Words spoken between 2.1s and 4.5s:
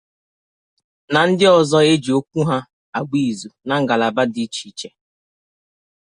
okwu ha agba izu na ngalaba dị